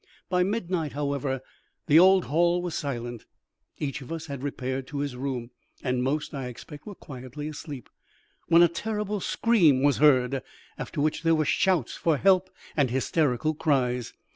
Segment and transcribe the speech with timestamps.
[0.29, 1.41] By midnight, however,
[1.85, 3.27] the old hall was silent;
[3.77, 5.51] each of us had repaired to his room,
[5.83, 7.87] and most, I expect, were quietly asleep,
[8.47, 10.41] when a terrible scream was heard,
[10.75, 14.13] after which there were shouts for help and hysterical cries.